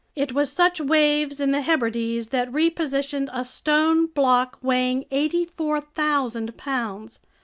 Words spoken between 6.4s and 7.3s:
pounds.